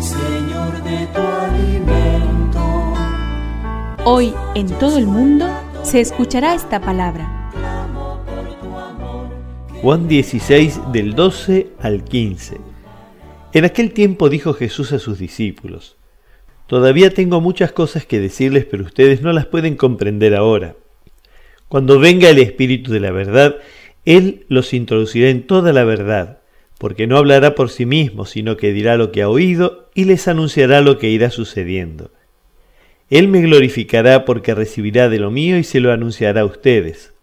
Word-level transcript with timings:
Señor, 0.00 0.82
de 0.82 1.06
tu 1.06 1.20
alimento. 1.20 2.94
Hoy 4.04 4.34
en 4.54 4.66
todo 4.78 4.98
el 4.98 5.06
mundo 5.06 5.46
se 5.82 6.00
escuchará 6.00 6.54
esta 6.54 6.80
palabra. 6.80 7.50
Juan 9.80 10.06
16 10.06 10.92
del 10.92 11.14
12 11.14 11.68
al 11.80 12.04
15. 12.04 12.60
En 13.52 13.64
aquel 13.64 13.92
tiempo 13.92 14.28
dijo 14.28 14.52
Jesús 14.52 14.92
a 14.92 14.98
sus 14.98 15.18
discípulos, 15.18 15.96
Todavía 16.66 17.10
tengo 17.10 17.40
muchas 17.40 17.72
cosas 17.72 18.04
que 18.04 18.18
decirles, 18.18 18.64
pero 18.64 18.84
ustedes 18.84 19.22
no 19.22 19.32
las 19.32 19.46
pueden 19.46 19.76
comprender 19.76 20.34
ahora. 20.34 20.74
Cuando 21.68 21.98
venga 22.00 22.28
el 22.28 22.38
Espíritu 22.38 22.92
de 22.92 23.00
la 23.00 23.12
verdad, 23.12 23.56
Él 24.04 24.44
los 24.48 24.74
introducirá 24.74 25.30
en 25.30 25.46
toda 25.46 25.72
la 25.72 25.84
verdad, 25.84 26.40
porque 26.78 27.06
no 27.06 27.16
hablará 27.16 27.54
por 27.54 27.70
sí 27.70 27.86
mismo, 27.86 28.26
sino 28.26 28.56
que 28.56 28.72
dirá 28.72 28.96
lo 28.96 29.12
que 29.12 29.22
ha 29.22 29.28
oído 29.28 29.88
y 29.94 30.04
les 30.04 30.28
anunciará 30.28 30.80
lo 30.80 30.98
que 30.98 31.08
irá 31.08 31.30
sucediendo. 31.30 32.10
Él 33.08 33.28
me 33.28 33.40
glorificará 33.40 34.24
porque 34.24 34.54
recibirá 34.54 35.08
de 35.08 35.18
lo 35.18 35.30
mío 35.30 35.58
y 35.58 35.64
se 35.64 35.80
lo 35.80 35.92
anunciará 35.92 36.42
a 36.42 36.46
ustedes. 36.46 37.14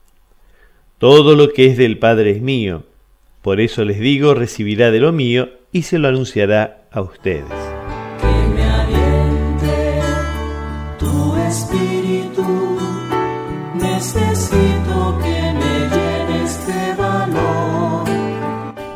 Todo 0.97 1.35
lo 1.35 1.51
que 1.51 1.67
es 1.67 1.77
del 1.77 1.99
Padre 1.99 2.31
es 2.31 2.41
mío, 2.41 2.85
por 3.41 3.59
eso 3.59 3.83
les 3.83 3.99
digo, 3.99 4.33
recibirá 4.33 4.89
de 4.89 5.01
lo 5.01 5.11
mío 5.11 5.49
y 5.73 5.81
se 5.81 5.99
lo 5.99 6.07
anunciará 6.07 6.87
a 6.91 7.01
ustedes. 7.01 7.43
Necesito 13.75 15.19
que 15.21 15.42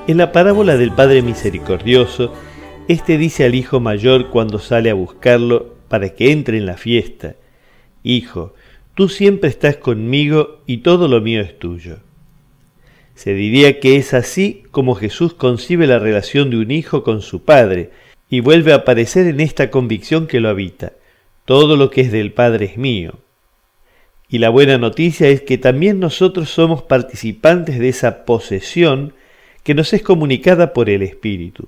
En 0.08 0.16
la 0.16 0.31
parábola 0.31 0.77
del 0.77 0.94
Padre 0.94 1.22
Misericordioso, 1.22 2.33
éste 2.88 3.17
dice 3.17 3.44
al 3.44 3.55
hijo 3.55 3.81
mayor 3.81 4.30
cuando 4.30 4.58
sale 4.58 4.89
a 4.89 4.94
buscarlo 4.94 5.75
para 5.89 6.16
que 6.16 6.31
entre 6.31 6.58
en 6.58 6.66
la 6.66 6.77
fiesta, 6.77 7.36
Hijo, 8.03 8.53
tú 8.95 9.09
siempre 9.09 9.49
estás 9.49 9.75
conmigo 9.75 10.61
y 10.66 10.77
todo 10.77 11.09
lo 11.09 11.19
mío 11.19 11.41
es 11.41 11.59
tuyo. 11.59 11.97
Se 13.16 13.33
diría 13.33 13.81
que 13.81 13.97
es 13.97 14.14
así 14.14 14.64
como 14.72 14.95
Jesús 14.95 15.33
concibe 15.33 15.88
la 15.88 15.99
relación 15.99 16.52
de 16.52 16.58
un 16.58 16.71
hijo 16.71 17.03
con 17.03 17.21
su 17.21 17.44
padre 17.44 17.89
y 18.30 18.39
vuelve 18.39 18.71
a 18.71 18.77
aparecer 18.77 19.27
en 19.27 19.42
esta 19.42 19.69
convicción 19.69 20.25
que 20.25 20.39
lo 20.39 20.47
habita. 20.47 20.94
Todo 21.44 21.75
lo 21.75 21.89
que 21.89 21.99
es 22.02 22.14
del 22.14 22.31
Padre 22.31 22.67
es 22.67 22.77
mío. 22.77 23.16
Y 24.30 24.38
la 24.38 24.47
buena 24.47 24.77
noticia 24.77 25.27
es 25.27 25.42
que 25.42 25.58
también 25.58 25.99
nosotros 25.99 26.49
somos 26.49 26.83
participantes 26.83 27.77
de 27.77 27.89
esa 27.89 28.23
posesión 28.23 29.14
que 29.67 29.75
nos 29.75 29.91
es 29.91 30.01
comunicada 30.01 30.71
por 30.71 30.89
el 30.89 31.01
Espíritu. 31.01 31.67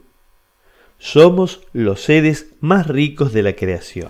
Somos 1.00 1.60
los 1.74 2.00
seres 2.00 2.46
más 2.62 2.88
ricos 2.88 3.34
de 3.34 3.44
la 3.44 3.58
creación. 3.58 4.08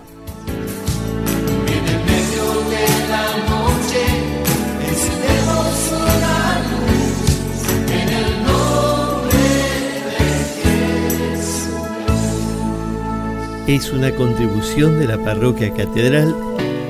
Es 13.66 13.92
una 13.92 14.14
contribución 14.14 15.00
de 15.00 15.08
la 15.08 15.18
parroquia 15.18 15.74
catedral 15.74 16.32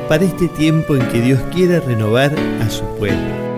para 0.07 0.25
este 0.25 0.49
tiempo 0.49 0.97
en 0.97 1.09
que 1.09 1.23
Dios 1.23 1.41
quiere 1.51 1.81
renovar 1.81 2.39
a 2.61 2.69
su 2.69 2.85
pueblo. 2.99 3.50